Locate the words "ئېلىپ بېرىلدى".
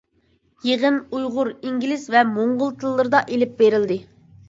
3.33-4.05